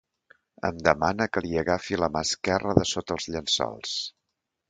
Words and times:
Em 0.69 0.77
demana 0.87 1.27
que 1.33 1.43
li 1.45 1.51
agafi 1.63 1.99
la 2.03 2.09
mà 2.15 2.25
esquerra 2.29 2.75
de 2.79 2.85
sota 2.95 3.17
els 3.19 3.31
llençols. 3.35 3.93